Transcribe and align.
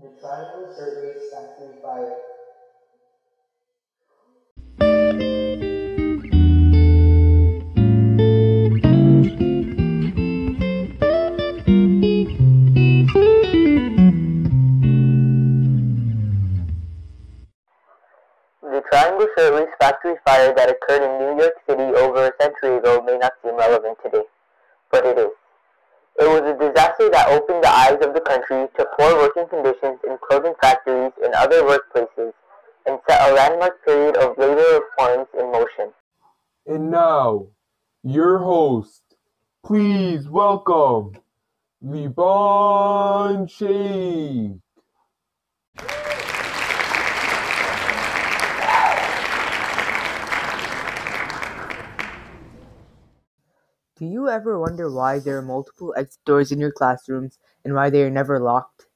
The 0.00 0.08
Factory 0.22 1.82
Fire. 1.82 2.16
The 18.62 18.82
Triangle 18.90 19.28
Shirtwaist 19.36 19.72
Factory 19.78 20.14
fire 20.24 20.54
that 20.54 20.70
occurred 20.70 21.02
in 21.02 21.18
New 21.18 21.42
York 21.42 21.54
City 21.68 21.82
over 21.82 22.28
a 22.28 22.32
century 22.42 22.78
ago 22.78 23.02
may 23.02 23.18
not 23.18 23.34
seem 23.42 23.56
relevant 23.56 23.98
today, 24.02 24.24
but 24.90 25.04
it 25.04 25.18
is. 25.18 25.41
It 26.22 26.28
was 26.28 26.42
a 26.42 26.56
disaster 26.56 27.10
that 27.10 27.30
opened 27.30 27.64
the 27.64 27.68
eyes 27.68 27.98
of 28.00 28.14
the 28.14 28.20
country 28.20 28.68
to 28.78 28.86
poor 28.96 29.12
working 29.16 29.48
conditions 29.48 29.98
in 30.06 30.16
clothing 30.24 30.54
factories 30.62 31.10
and 31.20 31.34
other 31.34 31.62
workplaces 31.62 32.32
and 32.86 33.00
set 33.08 33.28
a 33.28 33.34
landmark 33.34 33.84
period 33.84 34.16
of 34.16 34.38
labor 34.38 34.78
reforms 34.78 35.26
in 35.36 35.50
motion. 35.50 35.92
And 36.64 36.92
now, 36.92 37.48
your 38.04 38.38
host, 38.38 39.02
please 39.66 40.28
welcome 40.28 41.14
Liban 41.80 43.48
Sheikh. 43.48 44.60
Do 54.02 54.08
you 54.08 54.28
ever 54.28 54.58
wonder 54.58 54.90
why 54.90 55.20
there 55.20 55.38
are 55.38 55.42
multiple 55.42 55.94
exit 55.96 56.24
doors 56.24 56.50
in 56.50 56.58
your 56.58 56.72
classrooms 56.72 57.38
and 57.64 57.72
why 57.72 57.88
they 57.88 58.02
are 58.02 58.10
never 58.10 58.40
locked? 58.40 58.86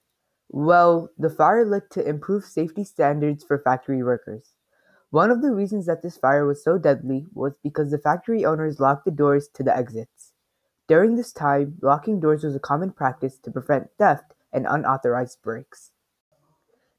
Well, 0.48 1.10
the 1.16 1.30
fire 1.30 1.64
lit 1.64 1.90
to 1.90 2.04
improve 2.04 2.44
safety 2.44 2.82
standards 2.82 3.44
for 3.44 3.56
factory 3.56 4.02
workers. 4.02 4.54
One 5.10 5.30
of 5.30 5.42
the 5.42 5.52
reasons 5.52 5.86
that 5.86 6.02
this 6.02 6.16
fire 6.16 6.44
was 6.44 6.64
so 6.64 6.76
deadly 6.76 7.28
was 7.32 7.56
because 7.62 7.92
the 7.92 7.98
factory 7.98 8.44
owners 8.44 8.80
locked 8.80 9.04
the 9.04 9.12
doors 9.12 9.48
to 9.54 9.62
the 9.62 9.76
exits. 9.76 10.32
During 10.88 11.14
this 11.14 11.32
time, 11.32 11.78
locking 11.82 12.18
doors 12.18 12.42
was 12.42 12.56
a 12.56 12.58
common 12.58 12.90
practice 12.90 13.38
to 13.44 13.52
prevent 13.52 13.90
theft 13.98 14.34
and 14.52 14.66
unauthorized 14.68 15.40
breaks. 15.40 15.92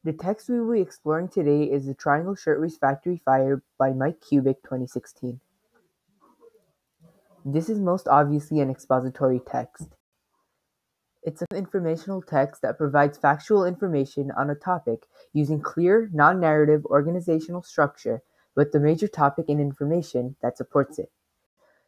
The 0.05 0.13
text 0.13 0.47
we 0.47 0.61
will 0.61 0.75
be 0.75 0.79
exploring 0.79 1.27
today 1.27 1.63
is 1.63 1.85
The 1.85 1.93
Triangle 1.93 2.35
Shirtwaist 2.35 2.79
Factory 2.79 3.17
Fire 3.25 3.63
by 3.77 3.91
Mike 3.91 4.21
Kubic 4.21 4.63
2016. 4.63 5.41
This 7.49 7.69
is 7.69 7.79
most 7.79 8.09
obviously 8.09 8.59
an 8.59 8.69
expository 8.69 9.39
text. 9.39 9.95
It's 11.23 11.41
an 11.41 11.55
informational 11.57 12.21
text 12.21 12.61
that 12.61 12.77
provides 12.77 13.17
factual 13.17 13.63
information 13.63 14.31
on 14.31 14.49
a 14.49 14.55
topic 14.55 15.05
using 15.31 15.61
clear, 15.61 16.09
non 16.11 16.41
narrative 16.41 16.85
organizational 16.87 17.63
structure 17.63 18.21
with 18.53 18.73
the 18.73 18.81
major 18.81 19.07
topic 19.07 19.45
and 19.47 19.61
information 19.61 20.35
that 20.41 20.57
supports 20.57 20.99
it. 20.99 21.09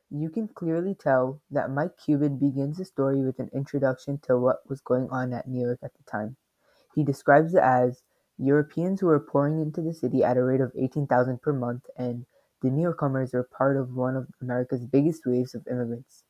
You 0.10 0.30
can 0.30 0.48
clearly 0.48 0.96
tell 0.96 1.42
that 1.52 1.70
Mike 1.70 1.98
Kubic 1.98 2.40
begins 2.40 2.78
the 2.78 2.86
story 2.86 3.22
with 3.26 3.38
an 3.40 3.50
introduction 3.54 4.18
to 4.28 4.38
what 4.38 4.60
was 4.70 4.80
going 4.80 5.10
on 5.10 5.34
at 5.34 5.50
New 5.50 5.66
York 5.66 5.80
at 5.84 5.92
the 5.94 6.10
time. 6.10 6.38
He 6.96 7.04
describes 7.04 7.54
it 7.54 7.62
as 7.62 8.02
Europeans 8.38 9.02
who 9.02 9.08
were 9.08 9.20
pouring 9.20 9.60
into 9.60 9.82
the 9.82 9.94
city 9.94 10.24
at 10.24 10.38
a 10.38 10.42
rate 10.42 10.62
of 10.62 10.72
18,000 10.78 11.42
per 11.42 11.52
month 11.52 11.84
and 11.98 12.26
the 12.62 12.70
newcomers 12.70 13.34
were 13.34 13.44
part 13.44 13.78
of 13.78 13.96
one 13.96 14.16
of 14.16 14.28
America's 14.42 14.86
biggest 14.86 15.26
waves 15.26 15.56
of 15.56 15.68
immigrants. 15.68 16.24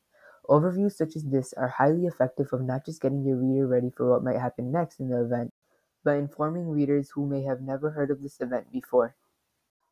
Overviews 0.48 0.92
such 0.92 1.16
as 1.16 1.24
this 1.24 1.52
are 1.54 1.68
highly 1.68 2.06
effective 2.06 2.52
of 2.52 2.62
not 2.62 2.84
just 2.84 3.00
getting 3.00 3.24
your 3.24 3.36
reader 3.36 3.66
ready 3.66 3.90
for 3.90 4.08
what 4.10 4.24
might 4.24 4.40
happen 4.40 4.72
next 4.72 5.00
in 5.00 5.08
the 5.08 5.22
event, 5.22 5.52
but 6.04 6.16
informing 6.16 6.68
readers 6.68 7.10
who 7.10 7.26
may 7.26 7.42
have 7.42 7.60
never 7.60 7.90
heard 7.90 8.10
of 8.10 8.22
this 8.22 8.40
event 8.40 8.72
before. 8.72 9.14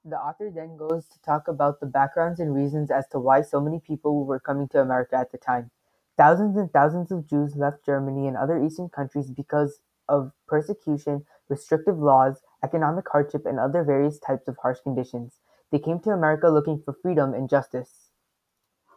The 0.05 0.17
author 0.17 0.51
then 0.51 0.77
goes 0.77 1.07
to 1.09 1.21
talk 1.21 1.49
about 1.49 1.81
the 1.81 1.87
backgrounds 1.87 2.41
and 2.41 2.55
reasons 2.55 2.91
as 2.91 3.07
to 3.09 3.19
why 3.19 3.43
so 3.43 3.61
many 3.61 3.79
people 3.79 4.25
were 4.25 4.41
coming 4.41 4.69
to 4.69 4.81
America 4.81 5.17
at 5.17 5.33
the 5.33 5.39
time. 5.39 5.71
Thousands 6.17 6.57
and 6.57 6.73
thousands 6.73 7.13
of 7.13 7.27
Jews 7.27 7.57
left 7.57 7.85
Germany 7.85 8.27
and 8.27 8.37
other 8.37 8.63
Eastern 8.63 8.89
countries 8.89 9.31
because 9.31 9.81
of 10.09 10.33
persecution, 10.47 11.27
restrictive 11.49 11.99
laws, 11.99 12.41
economic 12.65 13.07
hardship, 13.11 13.45
and 13.45 13.61
other 13.61 13.85
various 13.85 14.19
types 14.19 14.49
of 14.49 14.57
harsh 14.63 14.79
conditions. 14.81 15.41
They 15.71 15.79
came 15.79 16.01
to 16.01 16.11
America 16.11 16.49
looking 16.49 16.81
for 16.83 16.93
freedom 16.93 17.35
and 17.35 17.49
justice. 17.49 18.11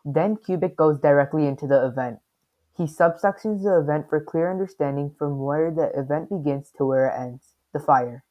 Then 0.05 0.37
Kubic 0.37 0.75
goes 0.75 0.99
directly 0.99 1.45
into 1.45 1.67
the 1.67 1.85
event. 1.85 2.19
He 2.75 2.83
subsections 2.83 3.63
the 3.63 3.77
event 3.77 4.09
for 4.09 4.19
clear 4.19 4.49
understanding 4.49 5.13
from 5.17 5.39
where 5.39 5.69
the 5.69 5.91
event 5.97 6.29
begins 6.29 6.71
to 6.77 6.85
where 6.85 7.07
it 7.07 7.19
ends 7.19 7.55
the 7.73 7.79
fire. 7.79 8.23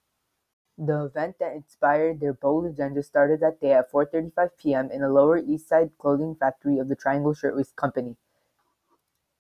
The 0.79 1.05
event 1.05 1.37
that 1.39 1.55
inspired 1.55 2.21
their 2.21 2.33
bold 2.33 2.65
agenda 2.65 3.03
started 3.03 3.41
that 3.41 3.61
day 3.61 3.73
at 3.75 3.93
4:35 3.93 4.57
p.m. 4.57 4.91
in 4.91 5.03
the 5.03 5.11
Lower 5.11 5.37
East 5.37 5.69
Side 5.69 5.91
clothing 5.99 6.35
factory 6.35 6.79
of 6.79 6.89
the 6.89 6.97
Triangle 6.97 7.35
Shirtwaist 7.35 7.77
Company. 7.77 8.17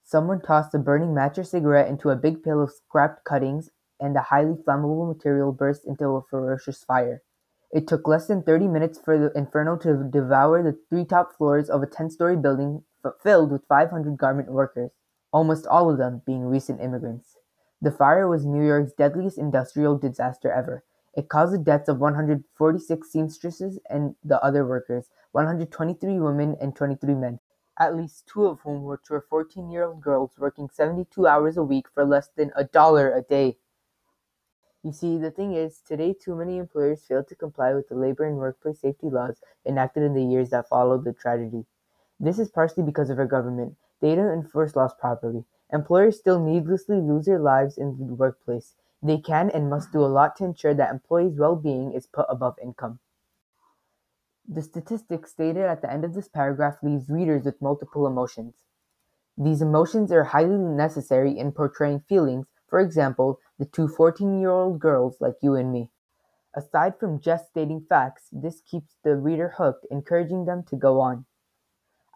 Someone 0.05 0.43
tossed 0.43 0.75
a 0.75 0.79
burning 0.79 1.15
match 1.15 1.39
or 1.39 1.45
cigarette 1.45 1.89
into 1.89 2.11
a 2.11 2.17
big 2.17 2.43
pail 2.43 2.63
of 2.63 2.73
scrapped 2.73 3.25
cuttings, 3.25 3.71
and 3.99 4.15
the 4.15 4.23
highly 4.23 4.55
flammable 4.55 5.09
material 5.09 5.53
burst 5.53 5.87
into 5.87 6.05
a 6.17 6.23
ferocious 6.23 6.85
fire. 6.85 7.23
It 7.73 7.87
took 7.87 8.09
less 8.09 8.27
than 8.27 8.43
30 8.43 8.67
minutes 8.67 8.99
for 8.99 9.17
the 9.17 9.37
inferno 9.39 9.77
to 9.77 10.03
devour 10.03 10.63
the 10.63 10.79
three 10.89 11.05
top 11.05 11.37
floors 11.37 11.71
of 11.71 11.83
a 11.83 11.87
10 11.87 12.11
story 12.11 12.37
building 12.37 12.83
filled 13.23 13.53
with 13.53 13.67
500 13.69 14.17
garment 14.17 14.51
workers, 14.51 14.91
almost 15.33 15.67
all 15.67 15.89
of 15.89 15.99
them 15.99 16.23
being 16.27 16.47
recent 16.47 16.81
immigrants. 16.81 17.37
The 17.81 17.93
fire 17.93 18.29
was 18.29 18.45
New 18.45 18.67
York's 18.67 18.93
deadliest 18.93 19.39
industrial 19.39 19.97
disaster 19.97 20.51
ever. 20.51 20.85
It 21.15 21.29
caused 21.29 21.55
the 21.55 21.59
deaths 21.59 21.89
of 21.89 21.99
146 21.99 23.11
seamstresses 23.11 23.79
and 23.89 24.17
the 24.25 24.43
other 24.43 24.67
workers, 24.67 25.09
123 25.33 26.19
women 26.19 26.57
and 26.61 26.75
23 26.75 27.15
men, 27.15 27.39
at 27.79 27.97
least 27.97 28.27
two 28.27 28.47
of 28.47 28.61
whom 28.61 28.83
were 28.83 29.01
14 29.07 29.71
year 29.71 29.85
old 29.85 30.01
girls 30.01 30.33
working 30.39 30.69
72 30.71 31.27
hours 31.27 31.57
a 31.57 31.63
week 31.63 31.87
for 31.95 32.05
less 32.05 32.29
than 32.37 32.51
a 32.57 32.65
dollar 32.65 33.13
a 33.15 33.23
day. 33.23 33.57
You 34.83 34.93
see, 34.93 35.17
the 35.17 35.31
thing 35.31 35.55
is, 35.55 35.81
today 35.81 36.13
too 36.13 36.37
many 36.37 36.59
employers 36.59 37.03
fail 37.07 37.25
to 37.25 37.35
comply 37.35 37.73
with 37.73 37.89
the 37.89 37.95
labor 37.95 38.25
and 38.25 38.37
workplace 38.37 38.81
safety 38.81 39.09
laws 39.09 39.41
enacted 39.65 40.03
in 40.03 40.13
the 40.13 40.23
years 40.23 40.51
that 40.51 40.69
followed 40.69 41.05
the 41.05 41.15
tragedy. 41.15 41.65
This 42.19 42.39
is 42.39 42.51
partially 42.51 42.83
because 42.83 43.09
of 43.09 43.19
our 43.19 43.27
government. 43.27 43.79
They 44.01 44.15
don't 44.15 44.31
enforce 44.31 44.77
laws 44.77 44.93
properly. 44.93 45.47
Employers 45.73 46.19
still 46.19 46.39
needlessly 46.39 47.01
lose 47.01 47.25
their 47.25 47.39
lives 47.39 47.79
in 47.79 47.97
the 48.07 48.15
workplace. 48.15 48.75
They 49.03 49.17
can 49.17 49.49
and 49.49 49.71
must 49.71 49.93
do 49.93 50.05
a 50.05 50.13
lot 50.13 50.37
to 50.37 50.45
ensure 50.45 50.75
that 50.75 50.91
employees' 50.93 51.39
well 51.39 51.57
being 51.57 51.93
is 51.93 52.07
put 52.07 52.27
above 52.29 52.59
income. 52.59 52.99
The 54.47 54.61
statistics 54.61 55.31
stated 55.31 55.63
at 55.65 55.81
the 55.81 55.91
end 55.91 56.05
of 56.05 56.13
this 56.13 56.29
paragraph 56.29 56.83
leaves 56.83 57.09
readers 57.09 57.47
with 57.47 57.63
multiple 57.63 58.07
emotions. 58.07 58.65
These 59.37 59.63
emotions 59.63 60.13
are 60.13 60.25
highly 60.25 60.59
necessary 60.59 61.39
in 61.39 61.53
portraying 61.53 62.01
feelings, 62.01 62.47
for 62.69 62.81
example, 62.81 63.41
the 63.61 63.67
two 63.67 63.87
14 63.87 64.41
year 64.41 64.51
old 64.51 64.81
girls 64.81 65.21
like 65.21 65.37
you 65.43 65.55
and 65.55 65.71
me. 65.71 65.91
Aside 66.57 66.99
from 66.99 67.21
just 67.21 67.49
stating 67.49 67.83
facts, 67.83 68.31
this 68.33 68.63
keeps 68.63 68.97
the 69.05 69.17
reader 69.17 69.51
hooked, 69.59 69.87
encouraging 69.91 70.47
them 70.47 70.65
to 70.65 70.77
go 70.77 70.99
on. 70.99 71.27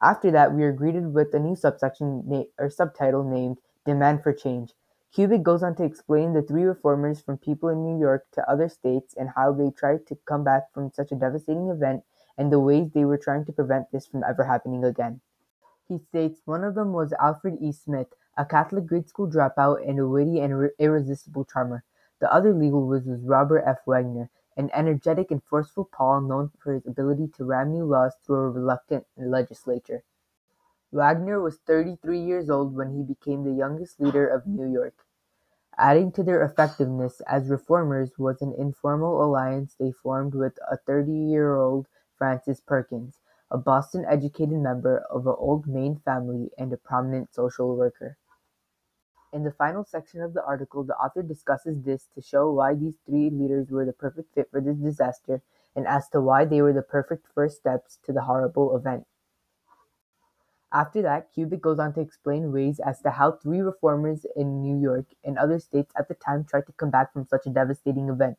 After 0.00 0.30
that, 0.30 0.54
we 0.54 0.64
are 0.64 0.72
greeted 0.72 1.12
with 1.12 1.34
a 1.34 1.38
new 1.38 1.54
subsection 1.54 2.24
na- 2.26 2.44
or 2.58 2.70
subtitle 2.70 3.24
named 3.24 3.58
Demand 3.84 4.22
for 4.22 4.32
Change. 4.32 4.72
Kubic 5.14 5.42
goes 5.42 5.62
on 5.62 5.76
to 5.76 5.84
explain 5.84 6.32
the 6.32 6.40
three 6.42 6.64
reformers 6.64 7.20
from 7.20 7.36
people 7.36 7.68
in 7.68 7.84
New 7.84 8.00
York 8.00 8.26
to 8.32 8.50
other 8.50 8.68
states 8.70 9.14
and 9.14 9.28
how 9.36 9.52
they 9.52 9.70
tried 9.70 10.06
to 10.06 10.16
come 10.24 10.44
back 10.44 10.72
from 10.72 10.90
such 10.90 11.12
a 11.12 11.16
devastating 11.16 11.68
event 11.68 12.04
and 12.38 12.50
the 12.50 12.58
ways 12.58 12.90
they 12.90 13.04
were 13.04 13.18
trying 13.18 13.44
to 13.44 13.52
prevent 13.52 13.92
this 13.92 14.06
from 14.06 14.24
ever 14.24 14.44
happening 14.44 14.82
again. 14.82 15.20
He 15.86 15.98
states 15.98 16.40
one 16.46 16.64
of 16.64 16.74
them 16.74 16.92
was 16.94 17.12
Alfred 17.12 17.58
E. 17.60 17.70
Smith, 17.70 18.14
a 18.36 18.44
Catholic 18.44 18.86
grade 18.86 19.08
school 19.08 19.28
dropout 19.30 19.88
and 19.88 19.98
a 19.98 20.08
witty 20.08 20.40
and 20.40 20.70
irresistible 20.78 21.44
charmer. 21.44 21.84
The 22.20 22.32
other 22.32 22.52
legal 22.54 22.86
whiz 22.86 23.06
was 23.06 23.22
Robert 23.22 23.62
F. 23.66 23.86
Wagner, 23.86 24.30
an 24.56 24.70
energetic 24.72 25.30
and 25.30 25.42
forceful 25.42 25.84
pol 25.84 26.20
known 26.20 26.50
for 26.58 26.72
his 26.74 26.86
ability 26.86 27.28
to 27.28 27.44
ram 27.44 27.72
new 27.72 27.84
laws 27.84 28.14
through 28.22 28.36
a 28.36 28.50
reluctant 28.50 29.06
legislature. 29.16 30.04
Wagner 30.92 31.40
was 31.40 31.58
33 31.58 32.20
years 32.20 32.48
old 32.48 32.74
when 32.74 32.94
he 32.94 33.02
became 33.02 33.44
the 33.44 33.52
youngest 33.52 34.00
leader 34.00 34.26
of 34.26 34.46
New 34.46 34.72
York. 34.72 35.04
Adding 35.76 36.12
to 36.12 36.22
their 36.22 36.42
effectiveness 36.42 37.20
as 37.22 37.50
reformers 37.50 38.18
was 38.18 38.40
an 38.40 38.52
informal 38.54 39.24
alliance 39.24 39.74
they 39.74 39.90
formed 39.90 40.34
with 40.34 40.58
a 40.70 40.76
30 40.76 41.12
year 41.12 41.56
old 41.56 41.88
Frances 42.16 42.60
Perkins, 42.60 43.20
a 43.50 43.58
Boston 43.58 44.04
educated 44.08 44.58
member 44.58 44.98
of 45.10 45.26
an 45.26 45.34
old 45.36 45.66
Maine 45.66 45.96
family 45.96 46.52
and 46.56 46.72
a 46.72 46.76
prominent 46.76 47.34
social 47.34 47.76
worker. 47.76 48.16
In 49.34 49.42
the 49.42 49.50
final 49.50 49.84
section 49.84 50.22
of 50.22 50.32
the 50.32 50.44
article, 50.44 50.84
the 50.84 50.94
author 50.94 51.20
discusses 51.20 51.82
this 51.82 52.06
to 52.14 52.22
show 52.22 52.52
why 52.52 52.74
these 52.74 52.94
three 53.04 53.30
leaders 53.30 53.68
were 53.68 53.84
the 53.84 53.92
perfect 53.92 54.32
fit 54.32 54.48
for 54.48 54.60
this 54.60 54.76
disaster 54.76 55.42
and 55.74 55.88
as 55.88 56.08
to 56.10 56.20
why 56.20 56.44
they 56.44 56.62
were 56.62 56.72
the 56.72 56.82
perfect 56.82 57.26
first 57.34 57.56
steps 57.56 57.98
to 58.04 58.12
the 58.12 58.22
horrible 58.22 58.76
event. 58.76 59.08
After 60.72 61.02
that, 61.02 61.34
Kubic 61.34 61.60
goes 61.60 61.80
on 61.80 61.94
to 61.94 62.00
explain 62.00 62.52
ways 62.52 62.78
as 62.78 63.00
to 63.00 63.10
how 63.10 63.32
three 63.32 63.60
reformers 63.60 64.24
in 64.36 64.62
New 64.62 64.80
York 64.80 65.06
and 65.24 65.36
other 65.36 65.58
states 65.58 65.92
at 65.98 66.06
the 66.06 66.14
time 66.14 66.44
tried 66.44 66.66
to 66.66 66.72
come 66.72 66.90
back 66.90 67.12
from 67.12 67.24
such 67.24 67.44
a 67.46 67.50
devastating 67.50 68.08
event. 68.08 68.38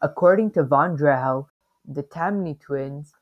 According 0.00 0.52
to 0.52 0.64
von 0.64 0.96
Drehle, 0.96 1.48
the 1.86 2.02
Tammany 2.02 2.54
twins 2.54 3.12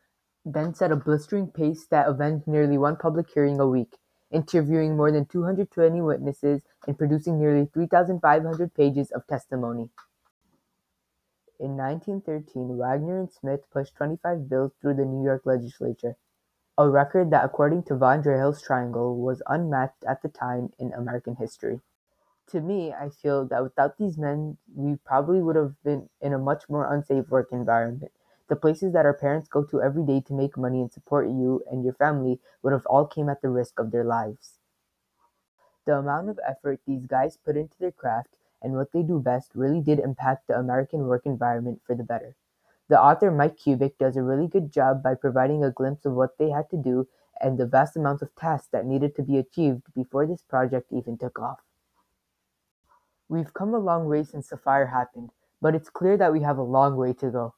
then 0.45 0.75
set 0.75 0.93
a 0.93 0.97
blistering 0.97 1.49
pace 1.49 1.87
that 1.87 2.07
avenged 2.07 2.47
nearly 2.47 2.79
one 2.79 2.95
public 2.95 3.31
hearing 3.35 3.59
a 3.59 3.67
week, 3.67 3.99
interviewing 4.31 4.97
more 4.97 5.13
than 5.13 5.27
220 5.27 6.01
witnesses 6.01 6.63
and 6.87 6.99
producing 6.99 7.39
nearly 7.39 7.67
3,500 7.67 8.75
pages 8.75 9.11
of 9.13 9.27
testimony. 9.27 9.91
In 11.59 11.77
1913, 11.77 12.79
Wagner 12.79 13.19
and 13.19 13.31
Smith 13.31 13.69
pushed 13.71 13.95
25 13.95 14.49
bills 14.49 14.73
through 14.81 14.95
the 14.95 15.05
New 15.05 15.23
York 15.23 15.45
legislature, 15.45 16.17
a 16.79 16.89
record 16.91 17.31
that, 17.31 17.45
according 17.45 17.85
to 17.85 17.97
von 17.97 18.23
Drehle's 18.23 18.63
triangle, 18.63 19.17
was 19.17 19.43
unmatched 19.47 20.05
at 20.05 20.23
the 20.23 20.29
time 20.29 20.73
in 20.79 20.93
American 20.93 21.37
history. 21.37 21.83
To 22.49 22.61
me, 22.61 22.93
I 22.93 23.11
feel 23.11 23.47
that 23.47 23.63
without 23.63 23.99
these 23.99 24.19
men, 24.19 24.59
we 24.75 24.97
probably 24.97 25.43
would 25.43 25.57
have 25.57 25.83
been 25.83 26.11
in 26.21 26.33
a 26.33 26.39
much 26.39 26.69
more 26.69 26.93
unsafe 26.93 27.31
work 27.31 27.53
environment. 27.53 28.13
The 28.51 28.57
places 28.57 28.93
that 28.95 29.07
our 29.07 29.15
parents 29.15 29.49
go 29.49 29.63
to 29.63 29.81
every 29.81 30.03
day 30.03 30.21
to 30.27 30.35
make 30.35 30.59
money 30.59 30.81
and 30.81 30.93
support 30.93 31.29
you 31.29 31.63
and 31.71 31.85
your 31.85 31.95
family 31.95 32.41
would 32.63 32.73
have 32.73 32.85
all 32.87 33.07
came 33.07 33.29
at 33.29 33.43
the 33.43 33.49
risk 33.49 33.79
of 33.79 33.93
their 33.93 34.03
lives. 34.03 34.59
The 35.87 35.97
amount 35.97 36.31
of 36.31 36.41
effort 36.45 36.81
these 36.85 37.07
guys 37.07 37.37
put 37.37 37.57
into 37.57 37.77
their 37.79 37.93
craft 37.93 38.35
and 38.61 38.75
what 38.75 38.91
they 38.91 39.05
do 39.05 39.21
best 39.21 39.53
really 39.55 39.81
did 39.81 40.01
impact 40.01 40.49
the 40.49 40.59
American 40.59 41.07
work 41.07 41.27
environment 41.27 41.81
for 41.87 41.95
the 41.95 42.03
better. 42.03 42.35
The 42.89 43.01
author 43.01 43.31
Mike 43.31 43.57
Kubic 43.57 43.99
does 43.99 44.17
a 44.17 44.23
really 44.23 44.49
good 44.49 44.73
job 44.73 45.01
by 45.01 45.15
providing 45.15 45.63
a 45.63 45.71
glimpse 45.71 46.05
of 46.05 46.15
what 46.15 46.37
they 46.37 46.51
had 46.51 46.69
to 46.71 46.77
do 46.77 47.07
and 47.41 47.57
the 47.57 47.67
vast 47.67 47.97
amount 47.97 48.21
of 48.21 48.35
tasks 48.35 48.69
that 48.73 48.85
needed 48.85 49.15
to 49.15 49.23
be 49.23 49.39
achieved 49.39 49.85
before 49.95 50.27
this 50.27 50.43
project 50.43 50.93
even 50.93 51.17
took 51.17 51.39
off. 51.39 51.61
We've 53.29 53.55
come 53.55 53.75
a 53.75 53.79
long 53.79 54.07
way 54.07 54.25
since 54.25 54.49
the 54.49 54.57
fire 54.57 54.87
happened, 54.87 55.31
but 55.63 55.77
it's 55.77 55.89
clear 55.89 56.17
that 56.17 56.33
we 56.33 56.41
have 56.41 56.59
a 56.59 56.63
long 56.63 56.97
way 56.97 57.13
to 57.13 57.31
go. 57.31 57.55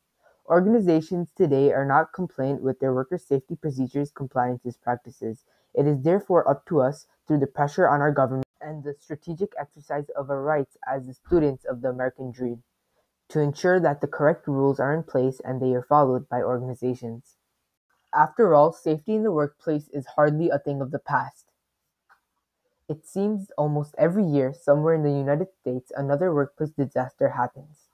Organizations 0.46 1.30
today 1.36 1.72
are 1.72 1.84
not 1.84 2.12
compliant 2.12 2.62
with 2.62 2.80
their 2.80 2.92
worker 2.92 3.16
safety 3.16 3.54
procedures 3.54 4.10
compliances 4.10 4.76
practices. 4.76 5.44
It 5.72 5.86
is 5.86 6.02
therefore 6.02 6.48
up 6.48 6.66
to 6.66 6.80
us, 6.80 7.06
through 7.26 7.38
the 7.38 7.46
pressure 7.46 7.88
on 7.88 8.00
our 8.00 8.10
government 8.10 8.46
and 8.60 8.82
the 8.82 8.94
strategic 8.98 9.52
exercise 9.58 10.08
of 10.16 10.30
our 10.30 10.42
rights 10.42 10.76
as 10.86 11.06
the 11.06 11.14
students 11.14 11.64
of 11.64 11.80
the 11.80 11.88
American 11.88 12.32
dream, 12.32 12.64
to 13.28 13.40
ensure 13.40 13.78
that 13.80 14.00
the 14.00 14.08
correct 14.08 14.48
rules 14.48 14.80
are 14.80 14.92
in 14.92 15.04
place 15.04 15.40
and 15.44 15.62
they 15.62 15.72
are 15.74 15.82
followed 15.82 16.28
by 16.28 16.42
organizations. 16.42 17.36
After 18.12 18.52
all, 18.52 18.72
safety 18.72 19.14
in 19.14 19.22
the 19.22 19.32
workplace 19.32 19.88
is 19.90 20.06
hardly 20.16 20.50
a 20.50 20.58
thing 20.58 20.82
of 20.82 20.90
the 20.90 20.98
past. 20.98 21.46
It 22.88 23.06
seems 23.06 23.50
almost 23.56 23.94
every 23.96 24.24
year, 24.24 24.52
somewhere 24.52 24.94
in 24.94 25.04
the 25.04 25.10
United 25.10 25.48
States, 25.60 25.92
another 25.96 26.34
workplace 26.34 26.72
disaster 26.72 27.30
happens. 27.30 27.88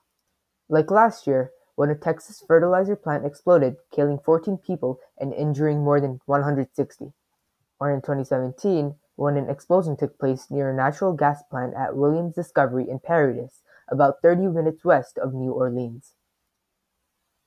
Like 0.67 0.91
last 0.91 1.25
year, 1.25 1.51
when 1.79 1.89
a 1.89 1.95
Texas 1.95 2.43
fertilizer 2.45 2.97
plant 2.97 3.25
exploded, 3.25 3.77
killing 3.89 4.19
14 4.19 4.57
people 4.57 4.99
and 5.17 5.33
injuring 5.33 5.81
more 5.81 6.01
than 6.01 6.19
160. 6.25 7.13
Or 7.79 7.89
in 7.89 8.01
2017, 8.01 8.95
when 9.15 9.37
an 9.37 9.49
explosion 9.49 9.95
took 9.95 10.19
place 10.19 10.51
near 10.51 10.69
a 10.69 10.75
natural 10.75 11.13
gas 11.13 11.41
plant 11.49 11.73
at 11.75 11.95
Williams 11.95 12.35
Discovery 12.35 12.89
in 12.89 12.99
Paradis, 12.99 13.61
about 13.89 14.21
30 14.21 14.47
minutes 14.47 14.83
west 14.83 15.17
of 15.17 15.33
New 15.33 15.53
Orleans. 15.53 16.15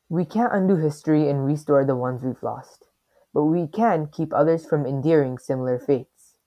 We 0.09 0.25
can't 0.25 0.55
undo 0.55 0.77
history 0.77 1.29
and 1.29 1.45
restore 1.45 1.85
the 1.85 1.95
ones 1.95 2.23
we've 2.23 2.43
lost, 2.43 2.87
but 3.35 3.45
we 3.45 3.67
can 3.67 4.07
keep 4.07 4.33
others 4.33 4.65
from 4.65 4.87
enduring 4.87 5.37
similar 5.37 5.79
fates 5.79 6.39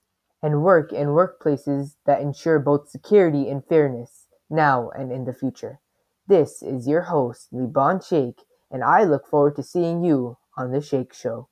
and 0.42 0.64
work 0.64 0.92
in 0.92 1.10
workplaces 1.10 1.98
that 2.08 2.20
ensure 2.20 2.58
both 2.58 2.90
security 2.90 3.48
and 3.48 3.64
fairness, 3.64 4.26
now 4.50 4.90
and 4.90 5.12
in 5.12 5.26
the 5.26 5.34
future. 5.34 5.81
This 6.27 6.63
is 6.63 6.88
your 6.88 7.04
host, 7.04 7.50
Liban 7.51 8.01
Sheikh, 8.01 8.42
and 8.72 8.83
I 8.83 9.04
look 9.04 9.27
forward 9.27 9.56
to 9.57 9.63
seeing 9.63 10.04
you 10.04 10.38
on 10.57 10.72
The 10.72 10.81
Sheikh 10.81 11.13
Show. 11.13 11.50